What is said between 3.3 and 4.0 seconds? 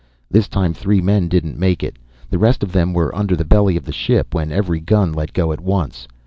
the belly of the